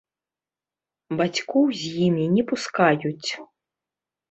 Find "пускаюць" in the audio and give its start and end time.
2.55-3.29